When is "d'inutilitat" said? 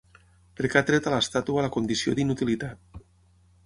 2.21-3.03